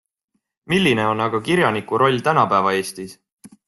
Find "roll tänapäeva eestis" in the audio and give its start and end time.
2.05-3.19